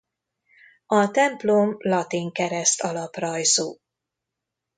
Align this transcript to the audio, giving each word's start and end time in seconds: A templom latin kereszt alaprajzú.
A 0.85 1.11
templom 1.11 1.75
latin 1.79 2.31
kereszt 2.31 2.81
alaprajzú. 2.81 3.79